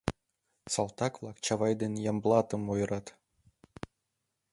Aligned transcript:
Салтак-влак 0.73 1.37
Чавай 1.45 1.73
ден 1.81 1.93
Ямблатым 2.11 2.61
ойырат. 2.73 3.07